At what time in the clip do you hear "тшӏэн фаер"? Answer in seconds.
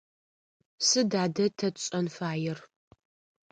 1.75-2.59